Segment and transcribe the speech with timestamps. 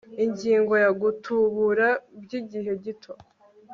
[0.25, 1.87] ingingo ya gutubura
[2.21, 3.13] by igihe gito